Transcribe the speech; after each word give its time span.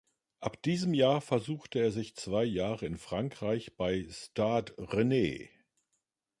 Ab 0.39 0.59
diesem 0.63 0.95
Jahr 0.95 1.21
versuchte 1.21 1.77
er 1.77 1.91
sich 1.91 2.15
zwei 2.15 2.43
Jahre 2.43 2.87
in 2.87 2.97
Frankreich 2.97 3.77
bei 3.77 4.07
Stade 4.09 4.73
Rennes. 4.79 5.47